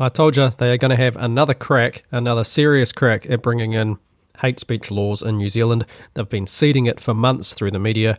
[0.00, 3.74] I told you they are going to have another crack, another serious crack at bringing
[3.74, 3.98] in
[4.38, 5.84] hate speech laws in New Zealand.
[6.14, 8.16] They've been seeding it for months through the media.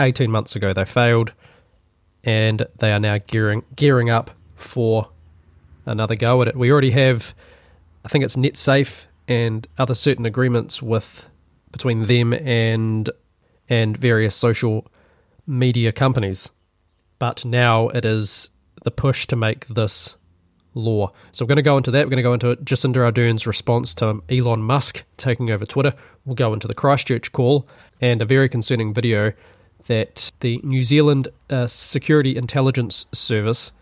[0.00, 1.32] 18 months ago, they failed,
[2.22, 5.08] and they are now gearing gearing up for
[5.86, 6.56] another go at it.
[6.56, 7.34] We already have,
[8.04, 11.28] I think it's NetSafe and other certain agreements with
[11.72, 13.10] between them and
[13.68, 14.86] and various social
[15.46, 16.50] media companies.
[17.18, 18.50] But now it is
[18.84, 20.16] the push to make this
[20.74, 21.12] law.
[21.32, 22.06] So we're going to go into that.
[22.06, 25.94] We're going to go into Jacinda Ardern's response to Elon Musk taking over Twitter.
[26.24, 27.66] We'll go into the Christchurch call
[28.00, 29.32] and a very concerning video
[29.86, 33.72] that the New Zealand uh, Security Intelligence Service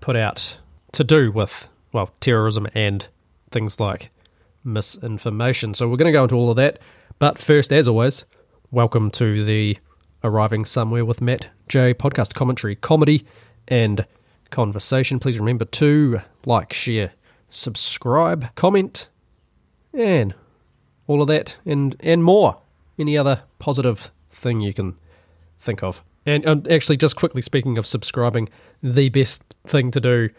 [0.00, 0.58] put out
[0.92, 3.06] to do with, well, terrorism and
[3.50, 4.10] things like
[4.64, 5.74] misinformation.
[5.74, 6.80] So we're going to go into all of that.
[7.18, 8.24] But first, as always,
[8.70, 9.78] welcome to the
[10.22, 13.26] Arriving Somewhere with Matt J podcast commentary, comedy,
[13.68, 14.04] and
[14.50, 15.18] conversation.
[15.18, 17.12] Please remember to like, share,
[17.48, 19.08] subscribe, comment,
[19.92, 20.34] and
[21.06, 22.58] all of that and, and more.
[22.98, 24.96] Any other positive thing you can
[25.58, 26.02] think of.
[26.26, 28.48] And, and actually, just quickly speaking of subscribing,
[28.82, 30.30] the best thing to do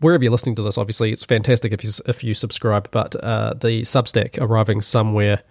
[0.00, 2.90] wherever you're listening to this, obviously, it's fantastic if you if you subscribe.
[2.90, 5.42] But uh, the Substack arriving somewhere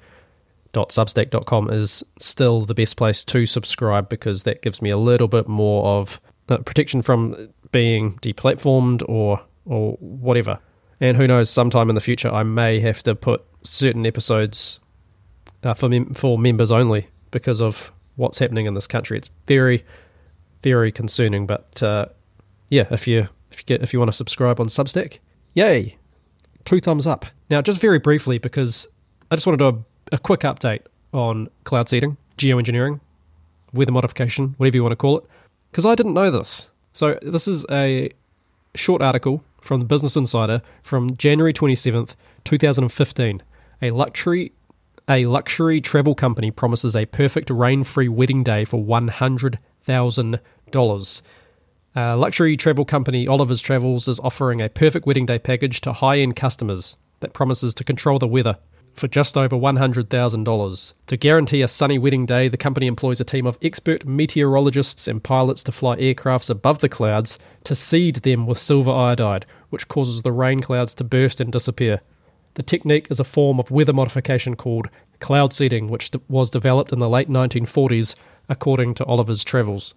[0.74, 5.48] substack.com is still the best place to subscribe because that gives me a little bit
[5.48, 7.36] more of uh, protection from
[7.72, 10.60] being deplatformed or or whatever.
[11.00, 14.80] And who knows, sometime in the future, I may have to put certain episodes
[15.64, 19.18] uh, for mem- for members only because of what's happening in this country.
[19.18, 19.84] It's very,
[20.64, 21.48] very concerning.
[21.48, 22.06] But uh,
[22.70, 25.20] yeah, if you if you get if you want to subscribe on Substack,
[25.54, 25.98] yay,
[26.66, 27.26] two thumbs up.
[27.50, 28.88] Now, just very briefly, because
[29.30, 29.78] I just want to do
[30.12, 30.82] a, a quick update
[31.14, 33.00] on cloud seeding, geoengineering,
[33.74, 35.26] weather modification, whatever you want to call it,
[35.72, 36.71] because I didn't know this.
[36.94, 38.12] So this is a
[38.76, 43.42] short article from the Business Insider from January twenty seventh, two thousand and fifteen.
[43.82, 44.52] A luxury
[45.10, 50.40] a luxury travel company promises a perfect rain-free wedding day for one hundred thousand
[50.72, 51.22] dollars.
[51.96, 56.20] Uh, luxury travel company Oliver's Travels is offering a perfect wedding day package to high
[56.20, 58.58] end customers that promises to control the weather
[58.94, 60.94] for just over $100,000.
[61.08, 65.24] To guarantee a sunny wedding day, the company employs a team of expert meteorologists and
[65.24, 70.22] pilots to fly aircrafts above the clouds to seed them with silver iodide, which causes
[70.22, 72.02] the rain clouds to burst and disappear.
[72.56, 77.00] The technique is a form of weather modification called cloud seeding, which was developed in
[77.00, 78.16] the late 1940s,
[78.50, 79.94] according to Oliver's Travels.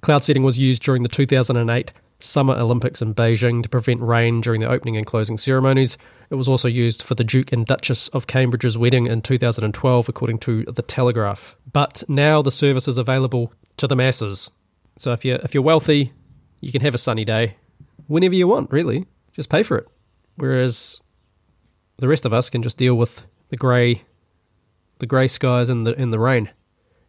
[0.00, 4.60] Cloud seeding was used during the 2008 Summer Olympics in Beijing to prevent rain during
[4.60, 5.96] the opening and closing ceremonies.
[6.30, 10.38] It was also used for the Duke and Duchess of Cambridge's wedding in 2012, according
[10.38, 11.56] to The Telegraph.
[11.72, 14.50] But now the service is available to the masses.
[14.96, 16.12] So if you're, if you're wealthy,
[16.60, 17.56] you can have a sunny day
[18.06, 19.06] whenever you want, really.
[19.32, 19.88] Just pay for it.
[20.36, 21.00] Whereas
[21.98, 24.02] the rest of us can just deal with the grey
[25.00, 26.50] the grey skies and the, and the rain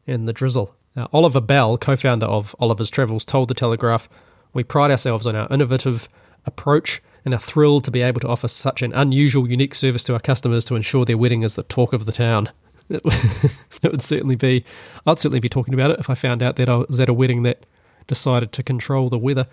[0.08, 0.74] and the drizzle.
[0.96, 4.10] Now, Oliver Bell, co founder of Oliver's Travels, told The Telegraph
[4.54, 6.10] We pride ourselves on our innovative
[6.46, 10.14] approach and are thrilled to be able to offer such an unusual, unique service to
[10.14, 12.50] our customers to ensure their wedding is the talk of the town.
[13.84, 14.64] It would certainly be,
[15.08, 17.14] I'd certainly be talking about it if I found out that I was at a
[17.14, 17.66] wedding that
[18.06, 19.48] decided to control the weather.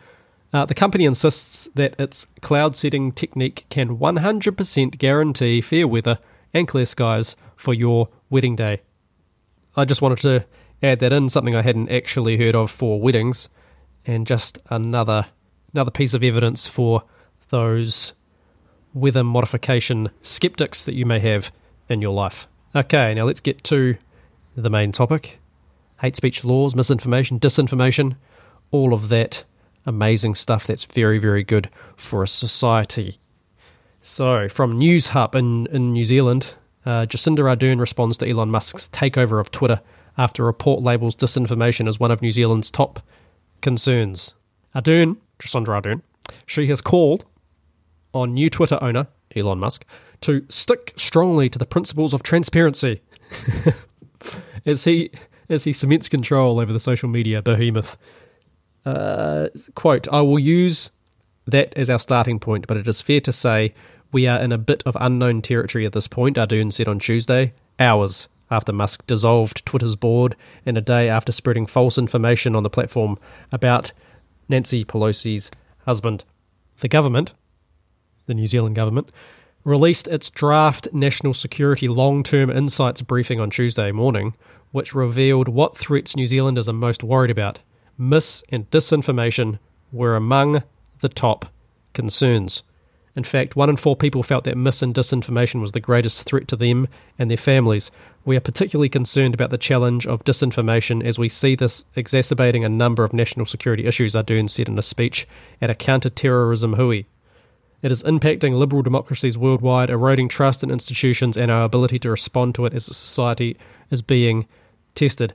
[0.53, 6.19] Uh, the company insists that its cloud seeding technique can 100% guarantee fair weather
[6.53, 8.83] and clear skies for your wedding day.
[9.77, 10.45] I just wanted to
[10.83, 13.49] add that in, something I hadn't actually heard of for weddings,
[14.07, 15.27] and just another
[15.75, 17.05] another piece of evidence for
[17.48, 18.12] those
[18.94, 21.53] weather modification skeptics that you may have
[21.88, 22.48] in your life.
[22.75, 23.97] Okay, now let's get to
[24.56, 25.38] the main topic
[26.00, 28.16] hate speech laws, misinformation, disinformation,
[28.70, 29.44] all of that
[29.86, 33.19] amazing stuff that's very, very good for a society.
[34.03, 36.54] So, from Newshub in, in New Zealand,
[36.86, 39.80] uh, Jacinda Ardern responds to Elon Musk's takeover of Twitter
[40.16, 43.00] after a report labels disinformation as one of New Zealand's top
[43.60, 44.34] concerns.
[44.75, 46.03] Ardern, Jacinda Ardern,
[46.47, 47.25] she has called
[48.13, 49.84] on new Twitter owner, Elon Musk,
[50.22, 53.01] to stick strongly to the principles of transparency
[54.66, 55.10] as he
[55.49, 57.97] as he cements control over the social media behemoth.
[58.84, 60.91] Uh, quote, I will use
[61.47, 63.75] that as our starting point, but it is fair to say
[64.13, 67.53] we are in a bit of unknown territory at this point, Ardern said on Tuesday,
[67.78, 70.34] hours after Musk dissolved Twitter's board
[70.65, 73.19] and a day after spreading false information on the platform
[73.53, 73.93] about
[74.49, 75.51] Nancy Pelosi's
[75.84, 76.25] husband.
[76.81, 77.34] The government,
[78.28, 79.10] the New Zealand government,
[79.65, 84.34] released its draft National Security Long Term Insights briefing on Tuesday morning,
[84.71, 87.59] which revealed what threats New Zealanders are most worried about.
[87.98, 89.59] Mis and disinformation
[89.91, 90.63] were among
[91.01, 91.47] the top
[91.92, 92.63] concerns.
[93.16, 96.47] In fact, one in four people felt that mis and disinformation was the greatest threat
[96.48, 96.86] to them
[97.19, 97.91] and their families.
[98.25, 102.69] We are particularly concerned about the challenge of disinformation as we see this exacerbating a
[102.69, 105.27] number of national security issues, Ardern said in a speech
[105.60, 107.03] at a counter terrorism hui.
[107.83, 112.54] It is impacting liberal democracies worldwide, eroding trust in institutions and our ability to respond
[112.57, 113.57] to it as a society
[113.91, 114.47] is being
[114.95, 115.33] tested.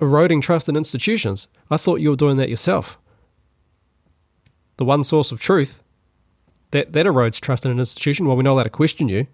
[0.00, 1.48] Eroding trust in institutions?
[1.70, 2.98] I thought you were doing that yourself.
[4.76, 5.82] The one source of truth
[6.70, 8.26] that that erodes trust in an institution.
[8.26, 9.26] Well, we're not allowed to question you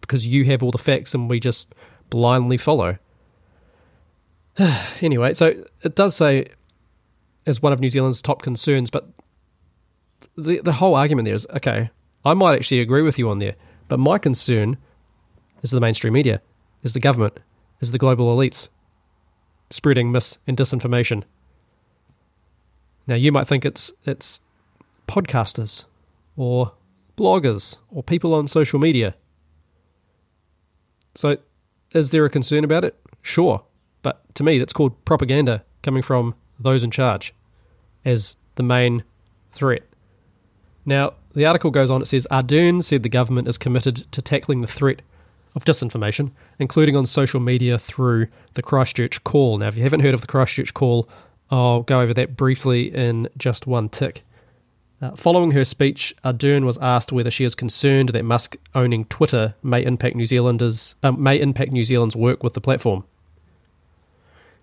[0.00, 1.74] because you have all the facts and we just
[2.10, 2.98] blindly follow.
[5.00, 6.46] anyway, so it does say
[7.46, 9.08] as one of New Zealand's top concerns, but
[10.38, 11.90] the the whole argument there is okay.
[12.24, 13.56] I might actually agree with you on there,
[13.88, 14.76] but my concern
[15.62, 16.40] is the mainstream media,
[16.82, 17.38] is the government,
[17.80, 18.68] is the global elites
[19.70, 21.24] spreading mis and disinformation.
[23.06, 24.40] Now you might think it's it's
[25.08, 25.84] podcasters
[26.36, 26.72] or
[27.16, 29.14] bloggers or people on social media.
[31.14, 31.36] So,
[31.92, 32.94] is there a concern about it?
[33.22, 33.64] Sure.
[34.02, 37.34] But to me, that's called propaganda coming from those in charge
[38.04, 39.02] as the main
[39.50, 39.82] threat.
[40.88, 44.62] Now, the article goes on, it says Ardern said the government is committed to tackling
[44.62, 45.02] the threat
[45.54, 49.58] of disinformation, including on social media through the Christchurch call.
[49.58, 51.06] Now, if you haven't heard of the Christchurch call,
[51.50, 54.24] I'll go over that briefly in just one tick.
[55.02, 59.54] Uh, following her speech, Ardern was asked whether she is concerned that Musk owning Twitter
[59.62, 63.04] may impact New Zealanders uh, may impact New Zealand's work with the platform.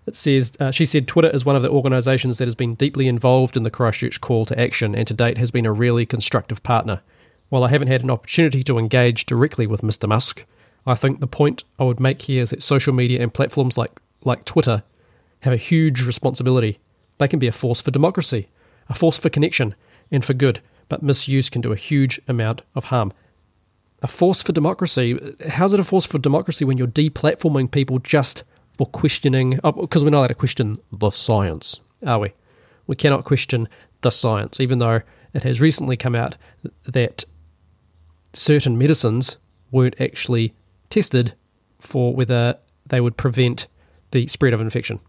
[0.06, 3.08] It says uh, she said Twitter is one of the organisations that has been deeply
[3.08, 6.62] involved in the Christchurch call to action, and to date has been a really constructive
[6.62, 7.00] partner.
[7.48, 10.08] While I haven't had an opportunity to engage directly with Mr.
[10.08, 10.44] Musk,
[10.86, 14.00] I think the point I would make here is that social media and platforms like
[14.24, 14.82] like Twitter
[15.40, 16.78] have a huge responsibility.
[17.18, 18.48] They can be a force for democracy,
[18.88, 19.74] a force for connection
[20.10, 23.12] and for good, but misuse can do a huge amount of harm.
[24.02, 25.18] A force for democracy.
[25.48, 28.44] How's it a force for democracy when you're deplatforming people just
[28.76, 29.50] for questioning?
[29.62, 32.32] Because oh, we're not allowed to question the science, are we?
[32.86, 33.68] We cannot question
[34.02, 35.00] the science, even though
[35.34, 36.36] it has recently come out
[36.84, 37.24] that
[38.32, 39.38] certain medicines
[39.70, 40.54] weren't actually
[40.90, 41.34] tested
[41.80, 42.56] for whether
[42.86, 43.66] they would prevent
[44.12, 45.00] the spread of infection.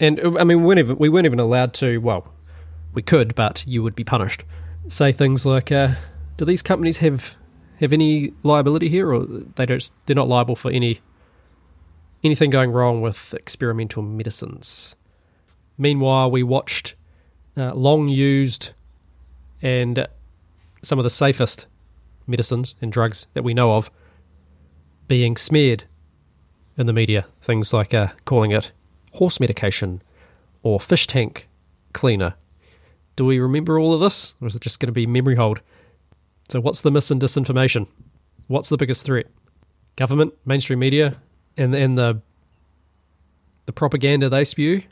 [0.00, 2.32] And I mean, we weren't even, we weren't even allowed to, well,
[2.94, 4.44] we could, but you would be punished.
[4.88, 5.94] Say things like, uh,
[6.36, 7.36] "Do these companies have
[7.80, 9.90] have any liability here, or they don't?
[10.06, 11.00] They're not liable for any
[12.24, 14.96] anything going wrong with experimental medicines."
[15.76, 16.94] Meanwhile, we watched
[17.56, 18.72] uh, long used
[19.62, 20.06] and
[20.82, 21.66] some of the safest
[22.26, 23.90] medicines and drugs that we know of
[25.08, 25.84] being smeared
[26.76, 27.26] in the media.
[27.42, 28.72] Things like uh, calling it
[29.12, 30.02] horse medication
[30.62, 31.48] or fish tank
[31.92, 32.34] cleaner
[33.16, 35.60] do we remember all of this, or is it just going to be memory hold?
[36.48, 37.86] So, what's the mis and disinformation?
[38.48, 39.26] What's the biggest threat?
[39.96, 41.14] Government, mainstream media,
[41.56, 42.20] and and the
[43.66, 44.82] the propaganda they spew,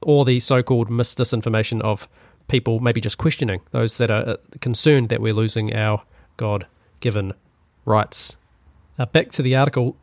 [0.00, 2.08] or the so-called mis disinformation of
[2.48, 6.02] people maybe just questioning those that are uh, concerned that we're losing our
[6.36, 7.34] God-given
[7.84, 8.36] rights.
[9.12, 9.96] Back to the article.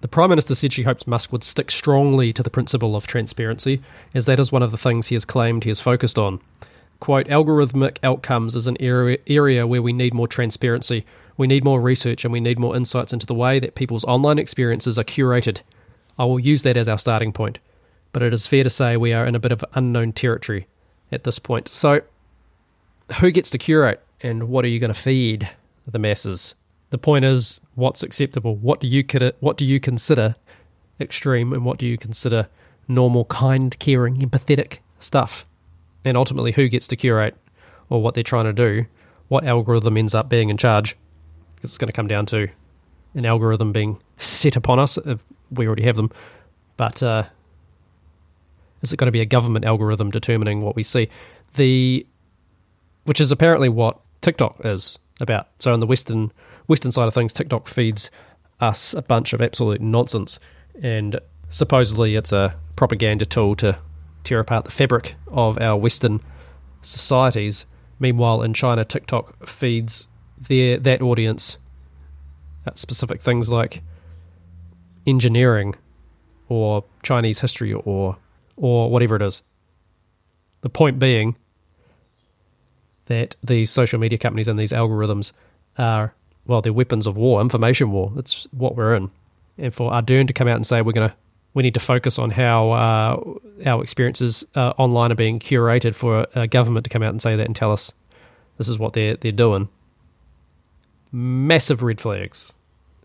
[0.00, 3.80] The Prime Minister said she hopes Musk would stick strongly to the principle of transparency,
[4.14, 6.40] as that is one of the things he has claimed he has focused on.
[7.00, 11.04] Quote, algorithmic outcomes is an area, area where we need more transparency,
[11.38, 14.38] we need more research, and we need more insights into the way that people's online
[14.38, 15.62] experiences are curated.
[16.18, 17.60] I will use that as our starting point,
[18.12, 20.66] but it is fair to say we are in a bit of unknown territory
[21.12, 21.68] at this point.
[21.68, 22.02] So,
[23.20, 25.48] who gets to curate, and what are you going to feed
[25.86, 26.56] the masses?
[26.90, 28.56] The point is, what's acceptable?
[28.56, 29.04] What do you
[29.38, 30.34] what do you consider
[31.00, 32.48] extreme, and what do you consider
[32.88, 35.46] normal, kind, caring, empathetic stuff?
[36.04, 37.36] And ultimately, who gets to curate,
[37.90, 38.86] or what they're trying to do?
[39.28, 40.96] What algorithm ends up being in charge?
[41.58, 42.48] Because it's going to come down to
[43.14, 44.96] an algorithm being set upon us.
[45.50, 46.10] We already have them,
[46.76, 47.24] but uh,
[48.82, 51.08] is it going to be a government algorithm determining what we see?
[51.54, 52.06] The
[53.04, 55.48] which is apparently what TikTok is about.
[55.58, 56.30] So on the Western
[56.66, 58.10] Western side of things, TikTok feeds
[58.60, 60.38] us a bunch of absolute nonsense,
[60.82, 61.18] and
[61.50, 63.78] supposedly it's a propaganda tool to
[64.24, 66.20] tear apart the fabric of our Western
[66.82, 67.64] societies.
[67.98, 70.07] Meanwhile, in China, TikTok feeds
[70.40, 71.58] their that audience
[72.66, 73.82] at specific things like
[75.06, 75.74] engineering
[76.48, 78.16] or Chinese history or
[78.56, 79.42] or whatever it is.
[80.60, 81.36] The point being
[83.06, 85.32] that these social media companies and these algorithms
[85.76, 86.14] are
[86.46, 88.10] well, they're weapons of war, information war.
[88.16, 89.10] That's what we're in.
[89.58, 91.14] And for Ardern to come out and say we're going to,
[91.52, 96.26] we need to focus on how uh, our experiences uh, online are being curated for
[96.34, 97.92] a government to come out and say that and tell us
[98.56, 99.68] this is what they're they're doing.
[101.12, 102.52] Massive red flags.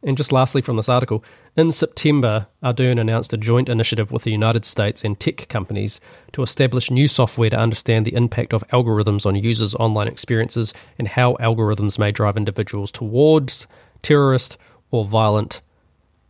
[0.06, 1.24] And just lastly from this article,
[1.56, 6.02] in September, Ardern announced a joint initiative with the United States and tech companies
[6.34, 11.08] to establish new software to understand the impact of algorithms on users' online experiences and
[11.08, 13.68] how algorithms may drive individuals towards
[14.02, 14.58] terrorist
[14.92, 15.62] or violent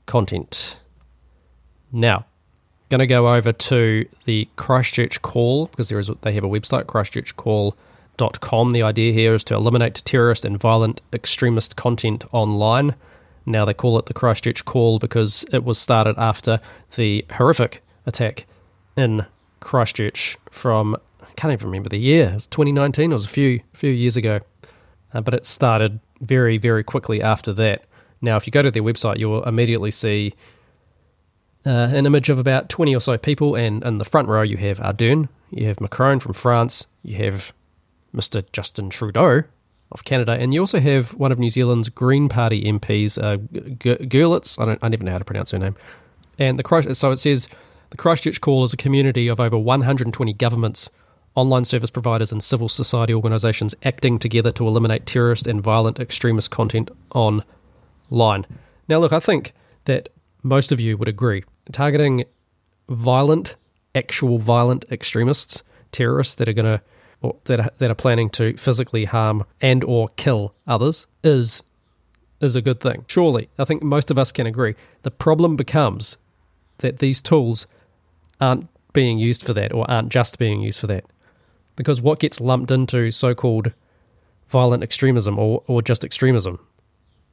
[0.06, 0.80] content.
[1.92, 2.26] Now,
[2.90, 6.86] going to go over to the Christchurch Call because there is they have a website
[8.18, 8.72] christchurchcall.com.
[8.72, 12.96] The idea here is to eliminate terrorist and violent extremist content online.
[13.46, 16.60] Now they call it the Christchurch Call because it was started after
[16.96, 18.46] the horrific attack
[18.96, 19.26] in
[19.60, 22.30] Christchurch from I can't even remember the year.
[22.30, 23.12] It was 2019.
[23.12, 24.40] It was a few few years ago,
[25.14, 27.84] uh, but it started very very quickly after that.
[28.22, 30.34] Now, if you go to their website, you'll immediately see
[31.66, 34.56] uh, an image of about 20 or so people, and in the front row, you
[34.58, 37.54] have Ardern, you have Macron from France, you have
[38.16, 38.44] Mr.
[38.52, 39.44] Justin Trudeau
[39.92, 43.38] of Canada, and you also have one of New Zealand's Green Party MPs, uh,
[44.08, 44.60] Gurlitz.
[44.60, 45.76] I don't, I never know how to pronounce her name.
[46.40, 47.48] And the Christ, so it says
[47.92, 50.90] the Christchurch Call is a community of over 120 governments,
[51.36, 56.50] online service providers, and civil society organisations acting together to eliminate terrorist and violent extremist
[56.50, 58.48] content online.
[58.90, 59.54] Now, look, I think
[59.86, 60.10] that
[60.42, 62.26] most of you would agree targeting
[62.90, 63.56] violent,
[63.96, 66.82] actual violent extremists, terrorists that are going to
[67.24, 71.64] or that are, that are planning to physically harm and or kill others is
[72.42, 73.06] is a good thing.
[73.08, 74.76] Surely, I think most of us can agree.
[75.04, 76.18] The problem becomes
[76.80, 77.66] that these tools
[78.42, 81.06] aren't being used for that or aren't just being used for that.
[81.78, 83.72] Because what gets lumped into so-called
[84.50, 86.60] violent extremism or, or just extremism,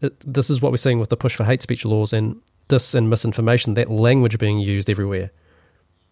[0.00, 2.94] it, this is what we're seeing with the push for hate speech laws and dis
[2.94, 5.30] and misinformation, that language being used everywhere.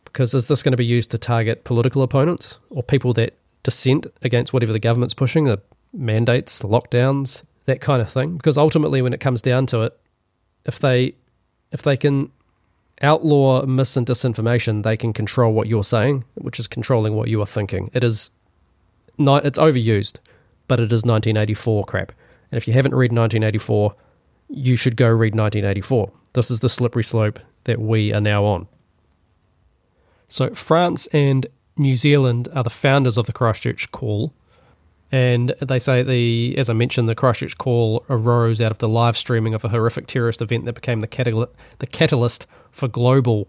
[0.04, 4.06] Because is this going to be used to target political opponents or people that dissent
[4.22, 5.60] against whatever the government's pushing, the
[5.92, 8.38] mandates, the lockdowns, that kind of thing.
[8.38, 10.00] Because ultimately, when it comes down to it,
[10.64, 11.14] if they
[11.70, 12.32] if they can
[13.02, 17.42] outlaw mis and disinformation, they can control what you're saying, which is controlling what you
[17.42, 17.90] are thinking.
[17.92, 18.30] It is
[19.18, 20.18] not it's overused,
[20.66, 22.12] but it is 1984 crap.
[22.50, 23.94] And if you haven't read 1984,
[24.48, 26.10] you should go read 1984.
[26.32, 28.66] This is the slippery slope that we are now on.
[30.28, 31.46] So France and
[31.78, 34.32] New Zealand are the founders of the Christchurch Call,
[35.10, 39.16] and they say the, as I mentioned, the Christchurch Call arose out of the live
[39.16, 43.48] streaming of a horrific terrorist event that became the, catal- the catalyst for global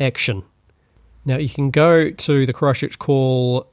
[0.00, 0.42] action.
[1.24, 3.70] Now you can go to the Christchurch Call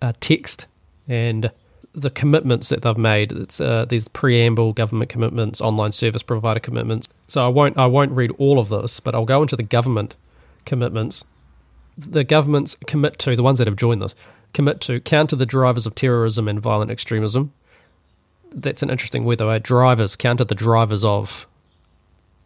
[0.00, 0.66] uh, text
[1.06, 1.50] and
[1.94, 3.32] the commitments that they've made.
[3.32, 7.08] It's uh, preamble government commitments, online service provider commitments.
[7.28, 10.16] So I won't I won't read all of this, but I'll go into the government
[10.64, 11.24] commitments
[11.96, 14.14] the governments commit to, the ones that have joined this,
[14.52, 17.52] commit to counter the drivers of terrorism and violent extremism.
[18.54, 19.50] That's an interesting word, though.
[19.50, 19.58] Eh?
[19.58, 21.46] Drivers, counter the drivers of.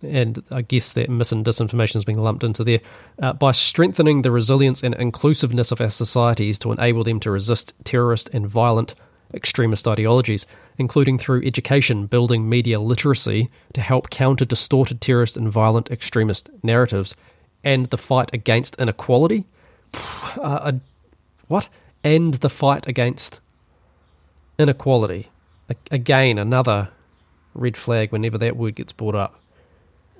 [0.03, 2.81] And I guess that mis and disinformation is being lumped into there.
[3.21, 7.75] Uh, by strengthening the resilience and inclusiveness of our societies to enable them to resist
[7.85, 8.95] terrorist and violent
[9.35, 10.47] extremist ideologies,
[10.79, 17.17] including through education, building media literacy to help counter distorted terrorist and violent extremist narratives,
[17.67, 19.45] and the fight against inequality.
[20.41, 20.73] Uh,
[21.49, 21.69] what?
[22.05, 23.41] And the fight against
[24.59, 25.29] inequality.
[25.91, 26.91] again, another
[27.55, 29.41] red flag whenever that word gets brought up.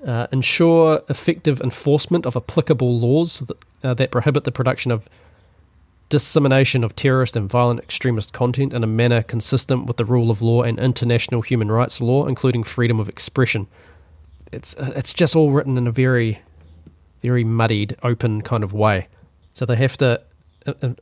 [0.05, 5.07] Uh, ensure effective enforcement of applicable laws that, uh, that prohibit the production of
[6.09, 10.41] dissemination of terrorist and violent extremist content in a manner consistent with the rule of
[10.41, 13.67] law and international human rights law, including freedom of expression.
[14.51, 16.39] It's uh, it's just all written in a very
[17.21, 19.07] very muddied, open kind of way.
[19.53, 20.21] So they have to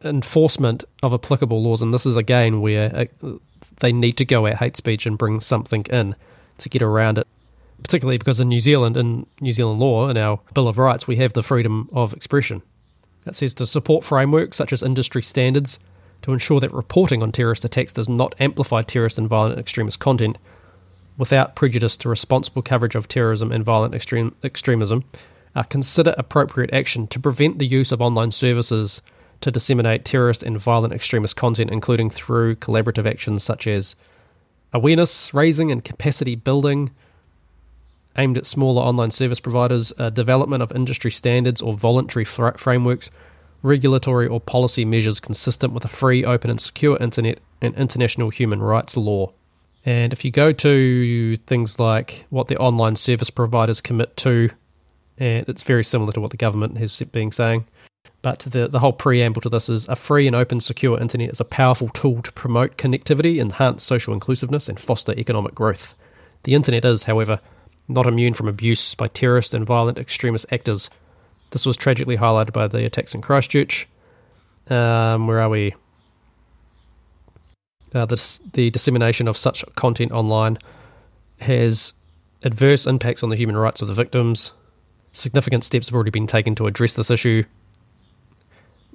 [0.03, 3.31] enforcement of applicable laws, and this is again where uh,
[3.79, 6.15] they need to go at hate speech and bring something in
[6.59, 7.27] to get around it.
[7.81, 11.17] Particularly because in New Zealand, in New Zealand law, in our Bill of Rights, we
[11.17, 12.61] have the freedom of expression.
[13.25, 15.79] It says to support frameworks such as industry standards
[16.21, 20.37] to ensure that reporting on terrorist attacks does not amplify terrorist and violent extremist content
[21.17, 25.03] without prejudice to responsible coverage of terrorism and violent extreme, extremism
[25.55, 29.01] uh, consider appropriate action to prevent the use of online services
[29.41, 33.95] to disseminate terrorist and violent extremist content, including through collaborative actions such as
[34.73, 36.91] awareness raising and capacity building
[38.17, 43.09] aimed at smaller online service providers, uh, development of industry standards or voluntary fr- frameworks,
[43.61, 48.61] regulatory or policy measures consistent with a free, open, and secure internet and international human
[48.61, 49.31] rights law.
[49.85, 54.49] And if you go to things like what the online service providers commit to
[55.17, 57.65] and it's very similar to what the government has been saying.
[58.21, 61.39] But the, the whole preamble to this is a free and open, secure internet is
[61.39, 65.93] a powerful tool to promote connectivity, enhance social inclusiveness, and foster economic growth.
[66.43, 67.39] The internet is, however,
[67.87, 70.89] not immune from abuse by terrorist and violent extremist actors.
[71.51, 73.87] This was tragically highlighted by the attacks in Christchurch.
[74.69, 75.75] Um, where are we?
[77.93, 80.57] Uh, this, the dissemination of such content online
[81.39, 81.93] has
[82.43, 84.51] adverse impacts on the human rights of the victims.
[85.15, 87.45] Significant steps have already been taken to address this issue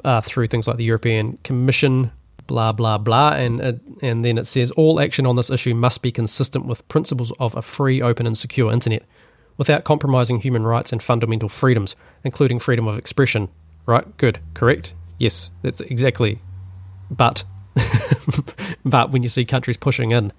[0.05, 2.13] uh, through things like the European Commission,
[2.47, 3.73] blah blah blah, and uh,
[4.03, 7.57] and then it says all action on this issue must be consistent with principles of
[7.57, 9.03] a free, open, and secure internet,
[9.57, 13.49] without compromising human rights and fundamental freedoms, including freedom of expression.
[13.87, 14.17] Right?
[14.19, 14.41] Good.
[14.53, 14.93] Correct.
[15.19, 16.41] Yes, that's exactly.
[17.11, 17.45] But,
[18.85, 20.35] but when you see countries pushing in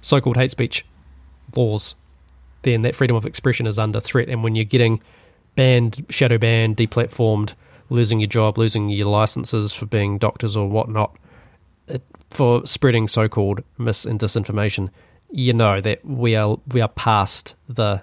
[0.00, 0.86] so-called hate speech
[1.54, 1.94] laws,
[2.62, 4.28] then that freedom of expression is under threat.
[4.28, 5.02] And when you're getting
[5.56, 7.54] banned, shadow banned, deplatformed,
[7.90, 11.16] losing your job, losing your licenses for being doctors or whatnot,
[11.86, 14.90] it, for spreading so-called mis and disinformation,
[15.30, 18.02] you know that we are we are past the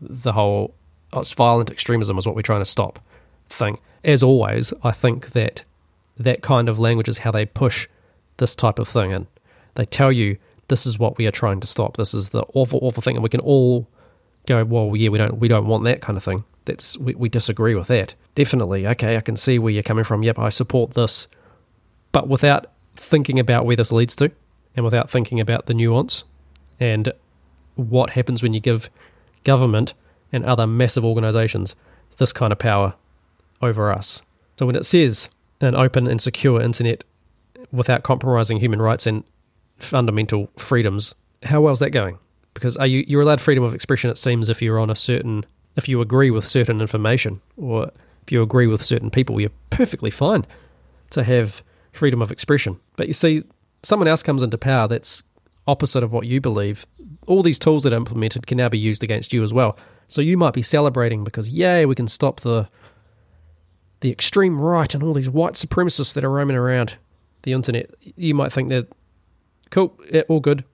[0.00, 0.74] the whole
[1.12, 2.98] oh, it's violent extremism is what we're trying to stop
[3.48, 3.78] thing.
[4.02, 5.64] As always, I think that
[6.18, 7.88] that kind of language is how they push
[8.36, 9.26] this type of thing and
[9.74, 10.36] they tell you
[10.68, 11.96] this is what we are trying to stop.
[11.96, 13.88] This is the awful, awful thing, and we can all
[14.46, 16.44] go, well, yeah, we don't, we don't want that kind of thing.
[16.64, 18.14] That's we, we disagree with that.
[18.34, 20.22] Definitely, okay, I can see where you're coming from.
[20.22, 21.28] Yep, I support this,
[22.12, 22.66] but without
[22.96, 24.30] thinking about where this leads to,
[24.76, 26.24] and without thinking about the nuance
[26.80, 27.12] and
[27.76, 28.90] what happens when you give
[29.44, 29.94] government
[30.32, 31.76] and other massive organisations
[32.16, 32.94] this kind of power
[33.60, 34.22] over us.
[34.56, 35.28] So when it says
[35.60, 37.04] an open and secure internet
[37.72, 39.24] without compromising human rights and
[39.76, 42.18] fundamental freedoms, how well is that going?
[42.54, 44.10] Because are you you're allowed freedom of expression?
[44.10, 45.44] It seems if you're on a certain
[45.76, 47.90] if you agree with certain information or
[48.22, 50.46] if you agree with certain people, you're perfectly fine
[51.10, 51.62] to have
[51.92, 52.78] freedom of expression.
[52.96, 53.44] But you see,
[53.82, 55.22] someone else comes into power that's
[55.66, 56.86] opposite of what you believe.
[57.26, 59.78] All these tools that are implemented can now be used against you as well.
[60.08, 62.68] So you might be celebrating because yay, we can stop the
[64.00, 66.96] the extreme right and all these white supremacists that are roaming around
[67.42, 67.90] the internet.
[68.00, 68.86] You might think that
[69.74, 70.64] cool, yeah, all good.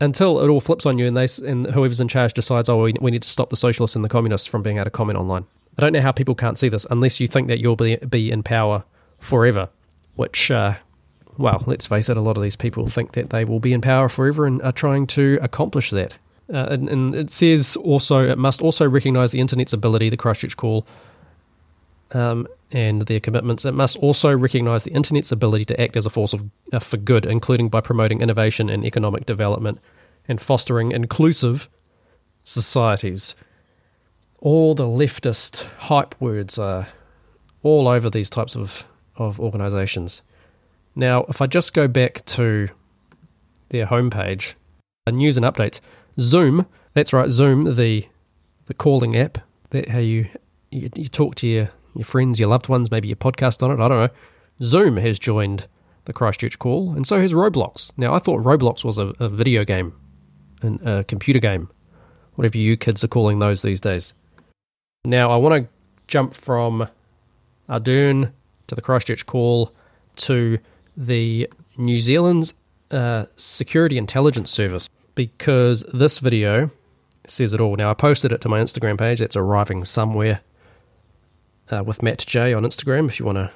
[0.00, 2.94] Until it all flips on you and they and whoever's in charge decides, oh, we,
[3.00, 5.46] we need to stop the socialists and the communists from being able to comment online.
[5.78, 8.30] I don't know how people can't see this unless you think that you'll be be
[8.30, 8.84] in power
[9.18, 9.68] forever,
[10.16, 10.74] which, uh,
[11.38, 13.80] well, let's face it, a lot of these people think that they will be in
[13.80, 16.16] power forever and are trying to accomplish that.
[16.52, 20.58] Uh, and, and, it says also it must also recognise the internet's ability, the Christchurch
[20.58, 20.86] call,
[22.12, 23.64] um, and their commitments.
[23.64, 26.96] It must also recognise the internet's ability to act as a force of, uh, for
[26.96, 29.78] good, including by promoting innovation and economic development
[30.26, 31.68] and fostering inclusive
[32.42, 33.36] societies.
[34.40, 36.88] All the leftist hype words are
[37.62, 38.84] all over these types of,
[39.16, 40.22] of organisations.
[40.96, 42.68] Now, if I just go back to
[43.68, 44.54] their homepage,
[45.06, 45.80] uh, news and updates,
[46.18, 48.06] Zoom, that's right, Zoom, the
[48.66, 49.36] the calling app,
[49.70, 50.26] that how you,
[50.70, 53.82] you, you talk to your your friends, your loved ones, maybe your podcast on it.
[53.82, 54.08] I don't know.
[54.62, 55.66] Zoom has joined
[56.04, 57.92] the Christchurch call, and so has Roblox.
[57.96, 59.94] Now, I thought Roblox was a, a video game,
[60.62, 61.70] and a computer game,
[62.34, 64.14] whatever you kids are calling those these days.
[65.04, 65.68] Now, I want to
[66.06, 66.88] jump from
[67.68, 68.32] Ardern
[68.66, 69.72] to the Christchurch call
[70.16, 70.58] to
[70.96, 72.54] the New Zealand's
[72.90, 76.70] uh, Security Intelligence Service because this video
[77.26, 77.76] says it all.
[77.76, 79.20] Now, I posted it to my Instagram page.
[79.20, 80.40] That's arriving somewhere
[81.70, 83.50] uh, with Matt J on Instagram if you want to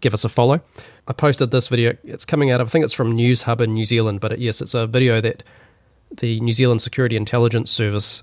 [0.00, 0.60] give us a follow.
[1.08, 1.96] I posted this video.
[2.04, 4.38] It's coming out of, I think it's from News Hub in New Zealand, but it,
[4.38, 5.42] yes, it's a video that
[6.18, 8.22] the New Zealand Security Intelligence Service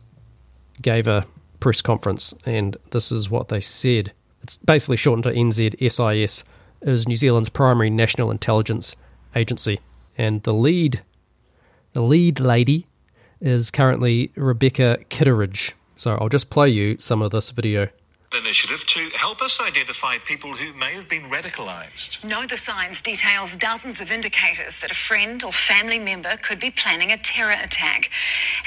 [0.82, 1.26] gave a
[1.60, 4.12] press conference, and this is what they said.
[4.44, 6.44] It's basically shortened to NZSIS,
[6.82, 8.96] is New Zealand's primary national intelligence
[9.36, 9.80] agency,
[10.18, 11.02] and the lead,
[11.94, 12.88] the lead lady,
[13.42, 15.76] is currently Rebecca Kitteridge.
[15.96, 17.90] So I'll just play you some of this video
[18.38, 22.24] initiative to help us identify people who may have been radicalised.
[22.24, 26.70] Know the Signs details dozens of indicators that a friend or family member could be
[26.70, 28.12] planning a terror attack.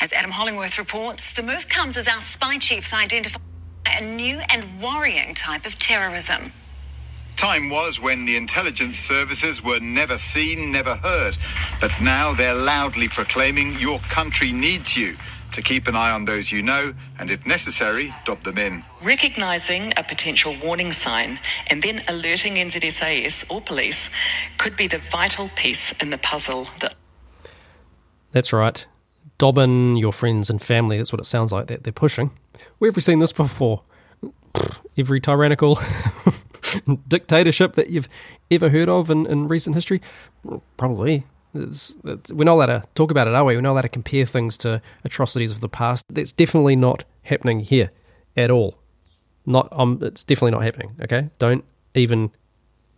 [0.00, 3.38] As Adam Hollingworth reports, the move comes as our spy chiefs identify
[3.86, 6.52] a new and worrying type of terrorism.
[7.36, 11.36] Time was when the intelligence services were never seen, never heard.
[11.80, 15.16] But now they're loudly proclaiming your country needs you
[15.52, 18.82] to keep an eye on those you know and, if necessary, drop them in.
[19.02, 21.38] Recognising a potential warning sign
[21.68, 24.10] and then alerting NZSIS or police
[24.58, 26.94] could be the vital piece in the puzzle that.
[28.32, 28.86] That's right.
[29.38, 32.30] Dobbin, your friends and family, that's what it sounds like that they're pushing.
[32.78, 33.82] Where have we seen this before?
[34.96, 35.78] Every tyrannical
[37.08, 38.08] dictatorship that you've
[38.50, 40.00] ever heard of in, in recent history?
[40.76, 41.24] Probably.
[41.54, 43.54] It's, it's, we're not allowed to talk about it, are we?
[43.54, 46.04] We're not allowed to compare things to atrocities of the past.
[46.08, 47.90] That's definitely not happening here
[48.36, 48.78] at all.
[49.44, 50.94] Not, um, it's definitely not happening.
[51.02, 52.30] Okay, don't even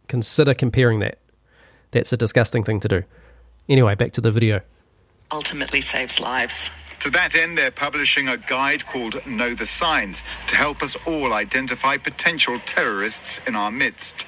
[0.09, 1.19] consider comparing that.
[1.91, 3.03] That's a disgusting thing to do.
[3.69, 4.61] Anyway, back to the video.
[5.33, 6.71] Ultimately saves lives.
[7.01, 11.33] To that end, they're publishing a guide called Know the Signs to help us all
[11.33, 14.27] identify potential terrorists in our midst.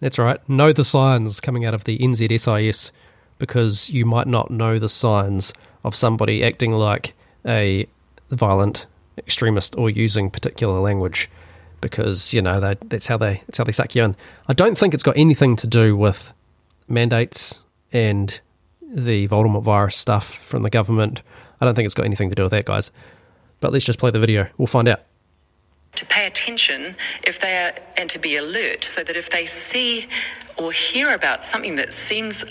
[0.00, 0.46] That's right.
[0.48, 2.92] Know the signs coming out of the NZSIS
[3.38, 5.52] because you might not know the signs
[5.84, 7.14] of somebody acting like
[7.46, 7.86] a
[8.30, 11.30] violent extremist or using particular language
[11.80, 14.16] because you know they, that's how they that's how they suck you in.
[14.48, 16.32] I don't think it's got anything to do with
[16.88, 17.60] mandates
[17.92, 18.40] and
[18.82, 21.22] the Voldemort virus stuff from the government.
[21.60, 22.90] I don't think it's got anything to do with that, guys.
[23.60, 24.48] But let's just play the video.
[24.56, 25.02] We'll find out.
[25.96, 30.06] To pay attention if they are, and to be alert so that if they see
[30.56, 32.44] or hear about something that seems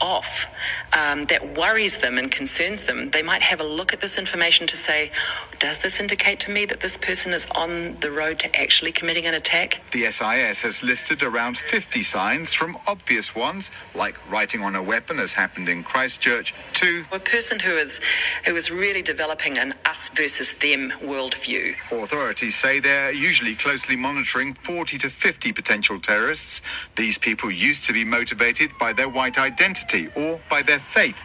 [0.00, 0.46] off,
[0.92, 4.66] um, that worries them and concerns them, they might have a look at this information
[4.66, 5.10] to say,
[5.58, 9.26] does this indicate to me that this person is on the road to actually committing
[9.26, 9.80] an attack?
[9.92, 15.18] The SIS has listed around 50 signs, from obvious ones, like writing on a weapon,
[15.18, 18.00] as happened in Christchurch, to A person who is
[18.46, 21.74] who is really developing an us versus them worldview.
[21.90, 26.62] authorities say they're usually closely monitoring 40 to 50 potential terrorists.
[26.96, 29.38] These people used to be motivated by their white
[29.84, 31.20] identity or by their faith.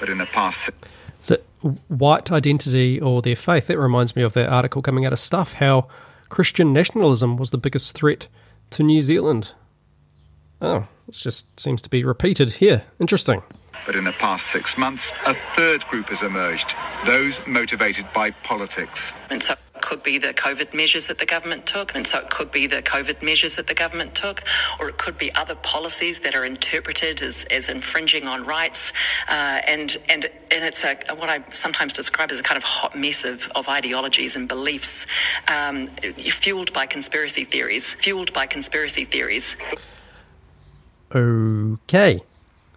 [0.00, 0.70] But in the past
[1.20, 1.38] So,
[1.88, 3.66] white identity or their faith.
[3.68, 5.88] That reminds me of that article coming out of Stuff how
[6.28, 8.28] Christian nationalism was the biggest threat
[8.70, 9.52] to New Zealand.
[10.60, 12.84] Oh, it just seems to be repeated here.
[12.98, 13.42] Interesting.
[13.86, 16.74] But in the past six months, a third group has emerged
[17.06, 19.12] those motivated by politics.
[19.30, 22.30] And so it could be the COVID measures that the government took, and so it
[22.30, 24.42] could be the COVID measures that the government took,
[24.80, 28.94] or it could be other policies that are interpreted as, as infringing on rights.
[29.28, 32.96] Uh, and and and it's a what I sometimes describe as a kind of hot
[32.96, 35.06] mess of, of ideologies and beliefs,
[35.48, 35.88] um,
[36.42, 39.56] fueled by conspiracy theories, fueled by conspiracy theories.
[41.14, 42.18] Okay.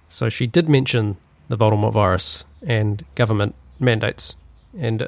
[0.10, 1.15] So she did mention
[1.48, 4.36] the Voldemort virus and government mandates
[4.80, 5.08] and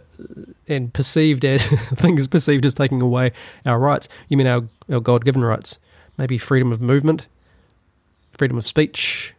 [0.68, 3.32] and perceived as things perceived as taking away
[3.66, 4.10] our rights.
[4.28, 5.80] You mean our, our God given rights?
[6.18, 7.28] Maybe freedom of movement,
[8.34, 9.34] freedom of speech,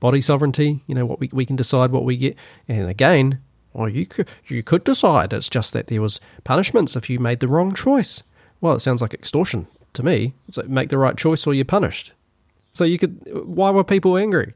[0.00, 2.36] body sovereignty, you know, what we, we can decide what we get.
[2.68, 3.40] And again,
[3.72, 5.32] well, you could, you could decide.
[5.32, 8.22] It's just that there was punishments if you made the wrong choice.
[8.60, 10.34] Well, it sounds like extortion to me.
[10.56, 12.12] Like make the right choice or you're punished.
[12.72, 13.20] So you could.
[13.46, 14.54] Why were people angry?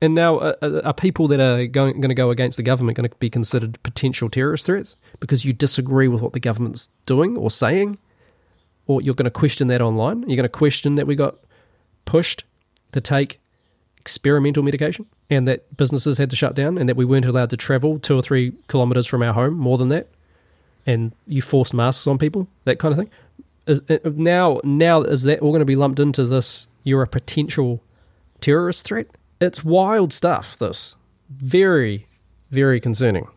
[0.00, 2.96] And now, uh, uh, are people that are going, going to go against the government
[2.96, 7.36] going to be considered potential terrorist threats because you disagree with what the government's doing
[7.36, 7.98] or saying,
[8.86, 10.20] or you're going to question that online?
[10.22, 11.36] You're going to question that we got
[12.04, 12.44] pushed
[12.92, 13.40] to take
[13.98, 17.56] experimental medication and that businesses had to shut down and that we weren't allowed to
[17.56, 20.08] travel two or three kilometers from our home, more than that,
[20.86, 23.10] and you forced masks on people, that kind of thing.
[23.66, 26.68] Is, uh, now, now is that all going to be lumped into this?
[26.84, 27.82] You're a potential
[28.40, 29.08] terrorist threat.
[29.40, 30.58] It's wild stuff.
[30.58, 30.96] This
[31.30, 32.08] very,
[32.50, 33.28] very concerning.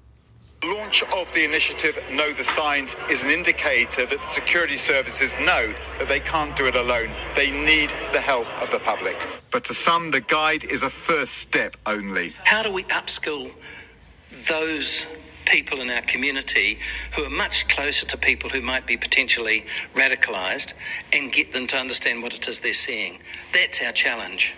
[0.61, 5.35] The launch of the initiative Know the Signs is an indicator that the security services
[5.39, 7.11] know that they can't do it alone.
[7.35, 9.15] They need the help of the public.
[9.51, 12.29] But to some, the guide is a first step only.
[12.45, 13.51] How do we upskill
[14.47, 15.05] those
[15.45, 16.79] people in our community
[17.15, 20.73] who are much closer to people who might be potentially radicalised
[21.13, 23.19] and get them to understand what it is they're seeing?
[23.53, 24.55] That's our challenge.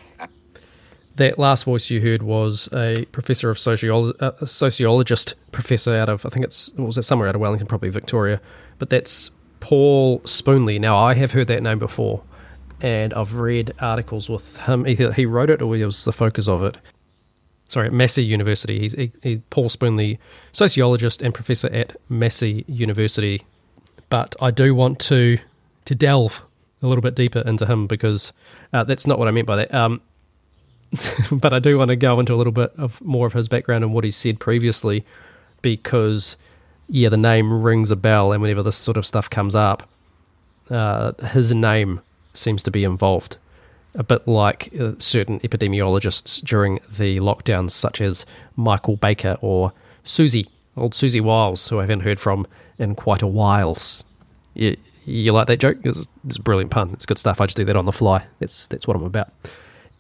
[1.16, 6.26] That last voice you heard was a professor of uh, a sociologist professor out of
[6.26, 8.42] I think it's was it somewhere out of Wellington, probably Victoria.
[8.80, 10.80] But that's Paul Spoonley.
[10.80, 12.24] Now I have heard that name before,
[12.82, 14.88] and I've read articles with him.
[14.88, 16.78] Either he wrote it or he was the focus of it.
[17.70, 18.80] Sorry, at Massey University.
[18.80, 20.20] He's he, he, Paul Spoonley,
[20.52, 23.46] sociologist and professor at Massey University.
[24.10, 25.38] But I do want to
[25.86, 26.44] to delve
[26.82, 28.34] a little bit deeper into him because
[28.74, 29.74] uh, that's not what I meant by that.
[29.74, 30.02] Um,
[31.32, 33.84] but I do want to go into a little bit of more of his background
[33.84, 35.06] and what he said previously,
[35.62, 36.38] because
[36.90, 39.88] yeah, the name rings a bell, and whenever this sort of stuff comes up,
[40.70, 42.02] uh, his name
[42.34, 43.38] seems to be involved,
[43.96, 48.26] a bit like uh, certain epidemiologists during the lockdowns, such as
[48.56, 49.72] Michael Baker or
[50.04, 52.46] Siouxsie, old Siouxsie Wiles, who I haven't heard from
[52.78, 53.78] in quite a while.
[54.54, 55.78] You, you like that joke?
[55.84, 56.92] It's, it's a brilliant pun.
[56.92, 57.42] It's good stuff.
[57.42, 58.26] I just do that on the fly.
[58.40, 59.32] That's that's what I'm about.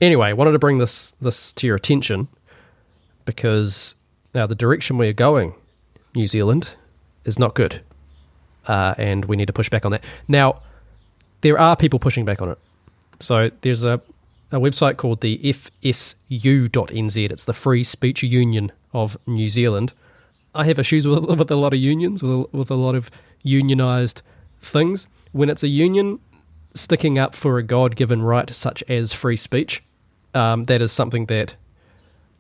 [0.02, 2.28] Anyway, I wanted to bring this this to your attention
[3.26, 3.96] because
[4.34, 5.54] now the direction we're going,
[6.16, 6.76] New Zealand,
[7.26, 7.82] is not good,
[8.68, 10.04] uh, and we need to push back on that.
[10.28, 10.62] Now,
[11.42, 12.58] there are people pushing back on it.
[13.20, 14.02] So there's a,
[14.52, 17.32] a website called the FSU.NZ.
[17.32, 19.94] It's the Free Speech Union of New Zealand.
[20.56, 23.10] I have issues with, with a lot of unions, with a, with a lot of
[23.44, 24.22] unionized
[24.62, 25.08] things.
[25.32, 26.20] When it's a union
[26.74, 29.84] sticking up for a God given right, such as free speech,
[30.34, 31.56] um, that is something that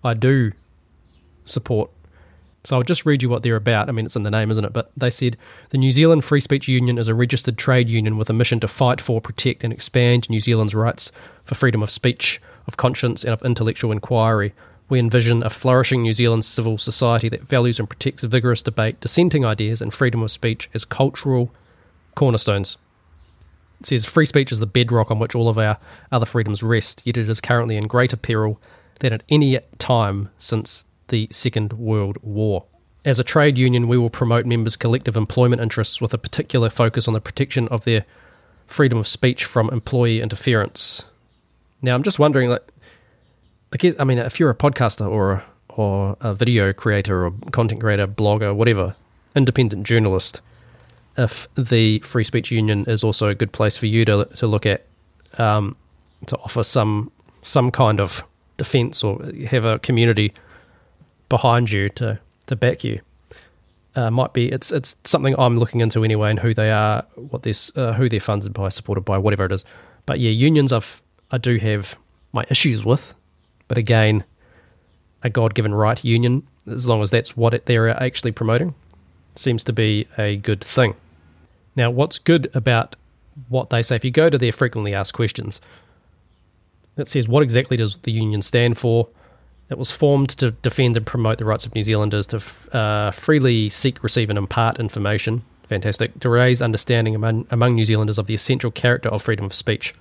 [0.03, 0.51] I do
[1.45, 1.89] support.
[2.63, 3.89] So I'll just read you what they're about.
[3.89, 4.71] I mean, it's in the name, isn't it?
[4.71, 5.35] But they said
[5.71, 8.69] the New Zealand Free Speech Union is a registered trade union with a mission to
[8.69, 11.11] fight for, protect, and expand New Zealand's rights
[11.43, 14.53] for freedom of speech, of conscience, and of intellectual inquiry.
[14.87, 19.43] We envision a flourishing New Zealand civil society that values and protects vigorous debate, dissenting
[19.43, 21.53] ideas, and freedom of speech as cultural
[22.15, 22.77] cornerstones.
[23.83, 25.77] Says free speech is the bedrock on which all of our
[26.11, 28.59] other freedoms rest, yet it is currently in greater peril
[28.99, 32.65] than at any time since the Second World War.
[33.05, 37.07] As a trade union, we will promote members' collective employment interests with a particular focus
[37.07, 38.05] on the protection of their
[38.65, 41.03] freedom of speech from employee interference.
[41.81, 42.65] Now, I'm just wondering, like,
[43.73, 47.81] I guess, I mean, if you're a podcaster or or a video creator or content
[47.81, 48.95] creator, blogger, whatever,
[49.35, 50.39] independent journalist,
[51.17, 54.65] if the Free Speech Union is also a good place for you to to look
[54.65, 54.85] at,
[55.37, 55.75] um,
[56.25, 58.23] to offer some some kind of
[58.57, 60.33] defence or have a community
[61.29, 62.99] behind you to to back you.
[63.95, 67.43] Uh, might be it's it's something I'm looking into anyway, and who they are, what
[67.43, 69.65] this, uh, who they're funded by, supported by, whatever it is.
[70.07, 71.97] But yeah, unions I've I do have
[72.31, 73.13] my issues with,
[73.67, 74.23] but again,
[75.21, 78.73] a God given right union, as long as that's what it, they're actually promoting,
[79.35, 80.95] seems to be a good thing.
[81.75, 82.95] Now, what's good about
[83.49, 85.59] what they say, if you go to their frequently asked questions,
[86.97, 89.07] it says what exactly does the union stand for?
[89.69, 93.69] It was formed to defend and promote the rights of New Zealanders to uh, freely
[93.69, 95.43] seek, receive, and impart information.
[95.67, 96.19] Fantastic.
[96.19, 99.95] To raise understanding among, among New Zealanders of the essential character of freedom of speech,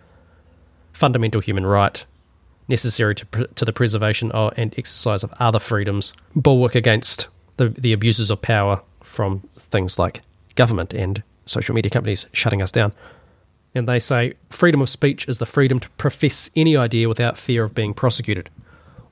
[0.92, 2.04] fundamental human right,
[2.68, 7.92] necessary to, to the preservation of, and exercise of other freedoms, bulwark against the, the
[7.92, 10.20] abuses of power from things like
[10.54, 12.92] government and social media companies shutting us down.
[13.74, 17.64] And they say freedom of speech is the freedom to profess any idea without fear
[17.64, 18.50] of being prosecuted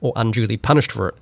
[0.01, 1.15] or unduly punished for it.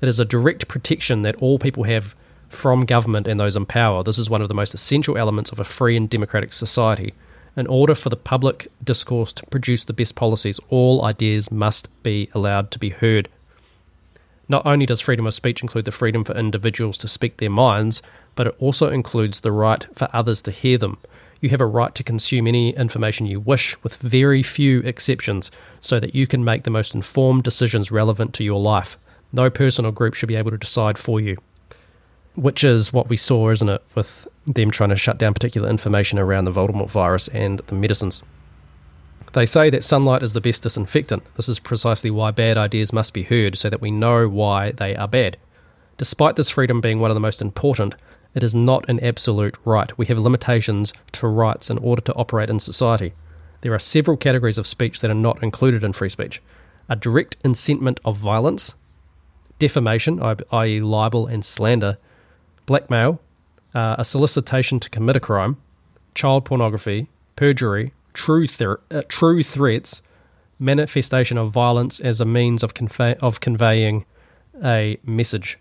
[0.00, 2.14] It is a direct protection that all people have
[2.48, 4.02] from government and those in power.
[4.02, 7.14] This is one of the most essential elements of a free and democratic society.
[7.56, 12.28] In order for the public discourse to produce the best policies, all ideas must be
[12.34, 13.28] allowed to be heard.
[14.48, 18.02] Not only does freedom of speech include the freedom for individuals to speak their minds,
[18.36, 20.98] but it also includes the right for others to hear them.
[21.40, 25.98] You have a right to consume any information you wish, with very few exceptions, so
[25.98, 28.96] that you can make the most informed decisions relevant to your life.
[29.32, 31.36] No person or group should be able to decide for you.
[32.36, 36.18] Which is what we saw, isn't it, with them trying to shut down particular information
[36.18, 38.22] around the Voldemort virus and the medicines.
[39.32, 41.22] They say that sunlight is the best disinfectant.
[41.34, 44.96] This is precisely why bad ideas must be heard, so that we know why they
[44.96, 45.36] are bad.
[45.98, 47.94] Despite this freedom being one of the most important,
[48.36, 49.96] it is not an absolute right.
[49.98, 53.14] We have limitations to rights in order to operate in society.
[53.62, 56.40] There are several categories of speech that are not included in free speech
[56.88, 58.76] a direct incitement of violence,
[59.58, 61.98] defamation, i.e., libel and slander,
[62.66, 63.20] blackmail,
[63.74, 65.56] uh, a solicitation to commit a crime,
[66.14, 68.46] child pornography, perjury, true,
[68.90, 70.00] uh, true threats,
[70.60, 72.72] manifestation of violence as a means of,
[73.20, 74.04] of conveying
[74.62, 75.58] a message.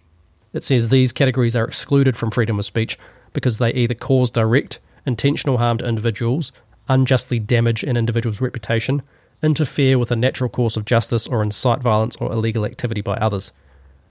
[0.56, 2.98] It says these categories are excluded from freedom of speech
[3.34, 6.54] because they either cause direct, intentional harm to individuals,
[6.88, 9.02] unjustly damage an individual's reputation,
[9.44, 13.52] interfere with a natural course of justice, or incite violence or illegal activity by others.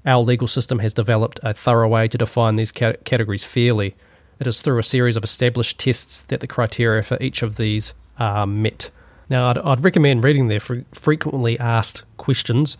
[0.05, 3.97] Our legal system has developed a thorough way to define these categories fairly.
[4.39, 7.95] It is through a series of established tests that the criteria for each of these
[8.19, 8.91] are met.
[9.31, 12.77] Now, I'd, I'd recommend reading their frequently asked questions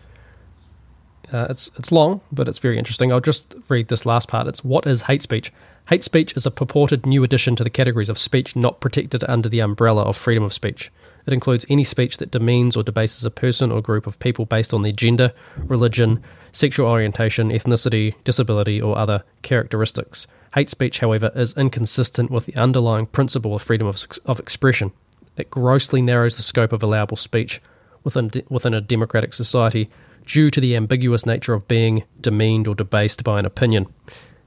[1.31, 3.11] uh, it's it's long, but it's very interesting.
[3.11, 4.47] I'll just read this last part.
[4.47, 5.51] It's what is hate speech?
[5.87, 9.47] Hate speech is a purported new addition to the categories of speech not protected under
[9.47, 10.91] the umbrella of freedom of speech.
[11.27, 14.73] It includes any speech that demeans or debases a person or group of people based
[14.73, 20.27] on their gender, religion, sexual orientation, ethnicity, disability, or other characteristics.
[20.53, 24.91] Hate speech, however, is inconsistent with the underlying principle of freedom of, of expression.
[25.37, 27.61] It grossly narrows the scope of allowable speech
[28.03, 29.89] within, within a democratic society
[30.25, 33.87] due to the ambiguous nature of being demeaned or debased by an opinion.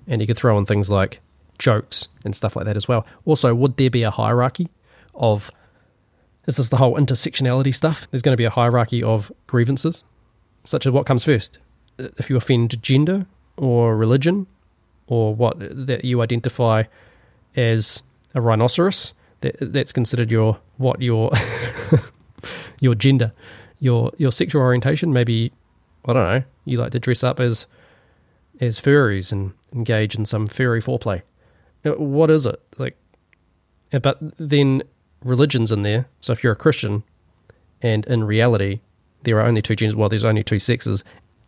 [0.07, 1.21] And you could throw in things like
[1.59, 3.07] jokes and stuff like that as well.
[3.25, 4.69] Also, would there be a hierarchy
[5.15, 5.51] of
[6.47, 8.09] is this the whole intersectionality stuff?
[8.11, 10.03] There's going to be a hierarchy of grievances,
[10.65, 11.59] such as what comes first.
[11.99, 13.27] If you offend gender
[13.59, 14.47] or religion,
[15.09, 16.85] or what that you identify
[17.57, 18.03] as
[18.35, 21.33] a rhinoceros, that, that's considered your what your
[22.81, 23.33] your gender,
[23.81, 25.13] your your sexual orientation.
[25.13, 25.53] Maybe
[26.09, 26.43] I don't know.
[26.65, 27.67] You like to dress up as
[28.61, 31.23] as furries and engage in some furry foreplay.
[31.85, 32.97] Uh, What is it like?
[33.93, 34.83] uh, But then
[35.23, 36.09] religion's in there.
[36.21, 37.05] So if you're a Christian,
[37.83, 38.81] and in reality
[39.23, 41.05] there are only two genders, well, there's only two sexes,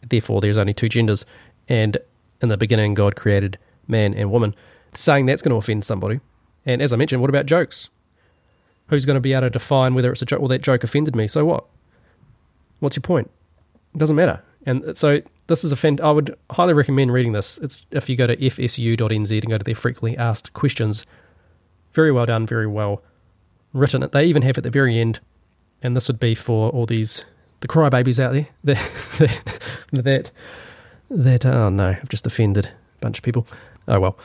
[0.09, 1.25] therefore there's only two genders,
[1.68, 1.96] and
[2.42, 4.55] in the beginning God created man and woman.
[4.92, 6.20] Saying that's going to offend somebody.
[6.66, 7.90] And as I mentioned, what about jokes?
[8.88, 10.40] Who's going to be able to define whether it's a joke?
[10.40, 11.29] Well, that joke offended me.
[11.29, 11.64] So what?
[12.81, 13.31] What's your point?
[13.94, 14.42] It doesn't matter.
[14.66, 15.99] And so this is a fan.
[16.03, 17.59] I would highly recommend reading this.
[17.59, 21.07] It's if you go to fsu.nz and go to their frequently asked questions.
[21.92, 22.46] Very well done.
[22.46, 23.03] Very well
[23.73, 24.07] written.
[24.12, 25.20] They even have at the very end,
[25.83, 27.25] and this would be for all these
[27.61, 30.31] the crybabies out there that that
[31.11, 33.46] that oh no, I've just offended a bunch of people.
[33.88, 34.18] Oh well.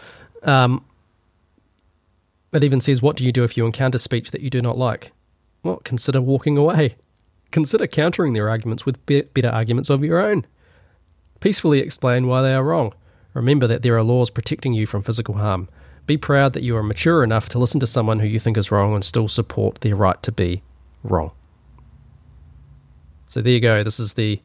[0.44, 0.86] Um,
[2.56, 4.78] it even says, What do you do if you encounter speech that you do not
[4.78, 5.12] like?
[5.64, 6.96] Well, consider walking away.
[7.56, 10.46] Consider countering their arguments with be- better arguments of your own.
[11.40, 12.94] Peacefully explain why they are wrong.
[13.34, 15.70] Remember that there are laws protecting you from physical harm.
[16.06, 18.72] Be proud that you are mature enough to listen to someone who you think is
[18.74, 20.64] wrong and still support their right to be
[21.02, 21.32] wrong.
[23.28, 23.86] So there you go.
[23.86, 24.42] This is the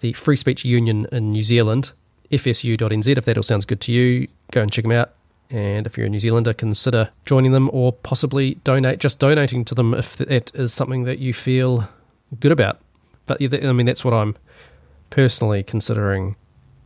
[0.00, 1.92] the Free Speech Union in New Zealand,
[2.30, 3.16] fsu.nz.
[3.16, 5.14] If that all sounds good to you, go and check them out.
[5.48, 9.74] And if you're a New Zealander, consider joining them or possibly donate, just donating to
[9.74, 11.88] them if that is something that you feel
[12.40, 12.80] good about.
[13.26, 14.36] But I mean, that's what I'm
[15.10, 16.36] personally considering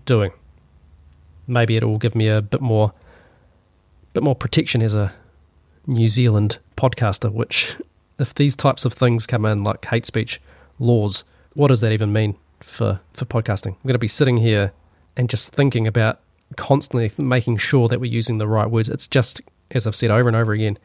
[0.05, 0.33] doing.
[1.47, 2.93] Maybe it will give me a bit more,
[4.13, 5.13] bit more protection as a
[5.87, 7.33] New Zealand podcaster.
[7.33, 7.77] Which,
[8.19, 10.41] if these types of things come in, like hate speech
[10.79, 13.73] laws, what does that even mean for for podcasting?
[13.73, 14.73] I'm going to be sitting here
[15.17, 16.21] and just thinking about
[16.57, 18.89] constantly making sure that we're using the right words.
[18.89, 20.79] It's just, as I've said over and over again,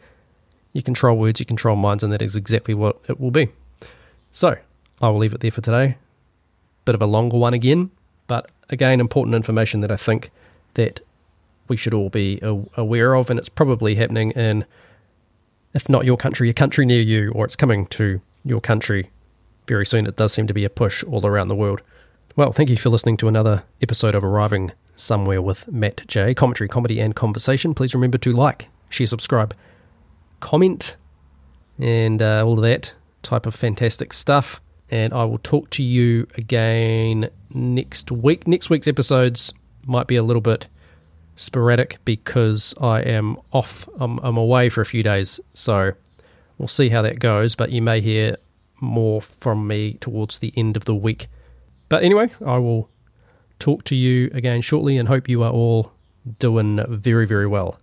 [0.73, 3.49] you control words, you control minds, and that is exactly what it will be.
[4.31, 4.55] So,
[5.01, 5.97] I will leave it there for today.
[6.85, 7.91] Bit of a longer one again,
[8.27, 10.31] but again, important information that I think
[10.75, 11.01] that
[11.67, 14.65] we should all be aware of, and it's probably happening in,
[15.73, 19.09] if not your country, a country near you, or it's coming to your country
[19.67, 20.07] very soon.
[20.07, 21.81] It does seem to be a push all around the world.
[22.35, 26.33] Well, thank you for listening to another episode of Arriving Somewhere with Matt J.
[26.33, 27.73] Commentary, comedy, and conversation.
[27.73, 29.53] Please remember to like, share, subscribe,
[30.39, 30.95] comment,
[31.79, 34.61] and uh, all of that type of fantastic stuff.
[34.89, 38.47] And I will talk to you again next week.
[38.47, 39.53] Next week's episodes
[39.85, 40.67] might be a little bit
[41.35, 43.87] sporadic because I am off.
[43.99, 45.93] I'm, I'm away for a few days, so
[46.57, 47.55] we'll see how that goes.
[47.55, 48.37] But you may hear
[48.79, 51.27] more from me towards the end of the week.
[51.89, 52.89] But anyway, I will
[53.59, 55.93] talk to you again shortly and hope you are all
[56.39, 57.79] doing very, very well.